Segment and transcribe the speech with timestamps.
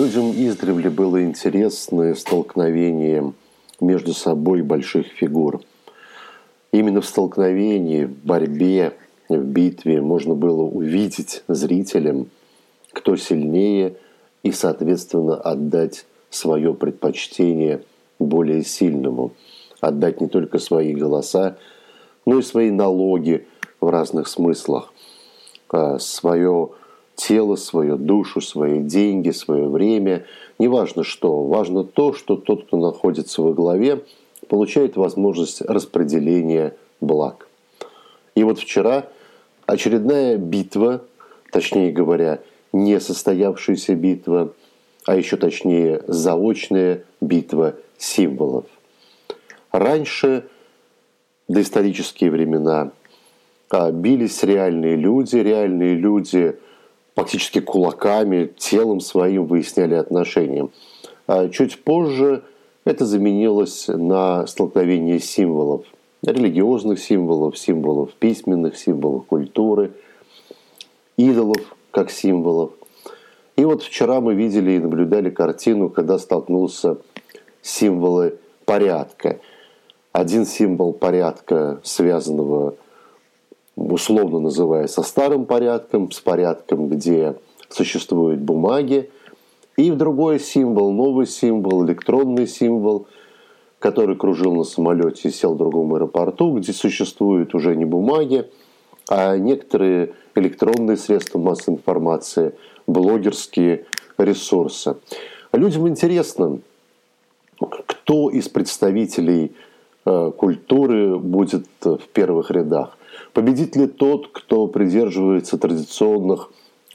[0.00, 3.34] Людям издревле было интересно столкновение
[3.82, 5.60] между собой больших фигур.
[6.72, 8.96] Именно в столкновении, в борьбе,
[9.28, 12.30] в битве можно было увидеть зрителям,
[12.94, 13.96] кто сильнее,
[14.42, 17.82] и, соответственно, отдать свое предпочтение
[18.18, 19.32] более сильному.
[19.82, 21.58] Отдать не только свои голоса,
[22.24, 23.46] но и свои налоги
[23.82, 24.94] в разных смыслах.
[25.68, 26.70] А, свое
[27.20, 30.24] тело, свою душу, свои деньги, свое время.
[30.58, 31.44] Неважно что.
[31.44, 34.04] Важно то, что тот, кто находится во главе,
[34.48, 37.48] получает возможность распределения благ.
[38.34, 39.06] И вот вчера
[39.66, 41.02] очередная битва,
[41.52, 42.40] точнее говоря,
[42.72, 44.52] не состоявшаяся битва,
[45.04, 48.64] а еще точнее заочная битва символов.
[49.72, 50.46] Раньше,
[51.48, 52.92] доисторические времена,
[53.68, 56.56] а, бились реальные люди, реальные люди
[57.14, 60.68] фактически кулаками, телом своим выясняли отношения.
[61.26, 62.42] А чуть позже
[62.84, 65.84] это заменилось на столкновение символов,
[66.22, 69.92] религиозных символов, символов письменных, символов культуры,
[71.16, 72.72] идолов как символов.
[73.56, 76.96] И вот вчера мы видели и наблюдали картину, когда столкнулся
[77.62, 79.40] символы порядка.
[80.12, 82.74] Один символ порядка, связанного,
[83.80, 87.36] условно называя, со старым порядком, с порядком, где
[87.68, 89.10] существуют бумаги,
[89.76, 93.06] и в другой символ, новый символ, электронный символ,
[93.78, 98.50] который кружил на самолете и сел в другом аэропорту, где существуют уже не бумаги,
[99.08, 102.54] а некоторые электронные средства массовой информации,
[102.86, 103.86] блогерские
[104.18, 104.96] ресурсы.
[105.52, 106.58] Людям интересно,
[107.58, 109.52] кто из представителей
[110.04, 112.98] э, культуры будет в первых рядах.
[113.32, 116.50] Победит ли тот, кто придерживается традиционных,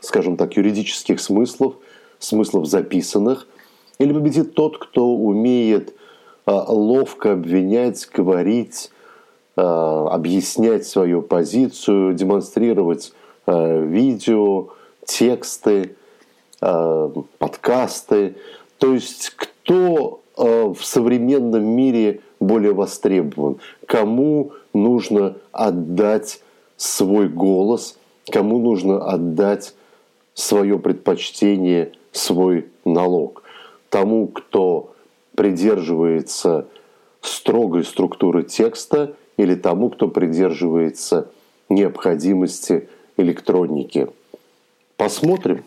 [0.00, 1.74] скажем так, юридических смыслов,
[2.18, 3.46] смыслов записанных,
[3.98, 5.94] или победит тот, кто умеет
[6.46, 8.90] э, ловко обвинять, говорить,
[9.56, 13.12] э, объяснять свою позицию, демонстрировать
[13.46, 14.68] видео,
[15.04, 15.96] тексты,
[16.60, 18.36] подкасты.
[18.78, 26.40] То есть кто в современном мире более востребован, кому нужно отдать
[26.76, 27.98] свой голос,
[28.30, 29.74] кому нужно отдать
[30.34, 33.42] свое предпочтение, свой налог.
[33.90, 34.94] Тому, кто
[35.34, 36.66] придерживается
[37.20, 41.30] строгой структуры текста или тому, кто придерживается
[41.68, 44.08] необходимости электроники.
[44.96, 45.64] Посмотрим.